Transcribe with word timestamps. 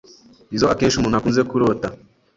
izo 0.55 0.65
akenshi 0.73 0.97
umuntu 0.97 1.17
akunze 1.17 1.41
kurota 1.49 1.87